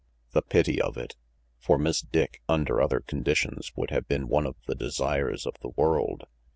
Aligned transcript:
The 0.31 0.41
pity 0.41 0.81
of 0.81 0.97
it! 0.97 1.15
For 1.59 1.77
Miss 1.77 2.01
Dick, 2.01 2.41
under 2.49 2.81
other 2.81 3.01
con 3.01 3.23
ditions, 3.23 3.71
could 3.71 3.91
have 3.91 4.07
been 4.07 4.27
one 4.29 4.47
of 4.47 4.55
the 4.65 4.73
desires 4.73 5.45
of 5.45 5.59
the 5.61 5.69
world. 5.77 6.25